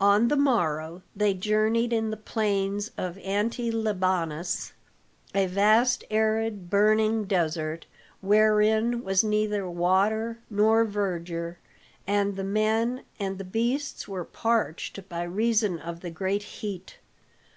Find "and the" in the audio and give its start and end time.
12.08-12.42, 13.20-13.44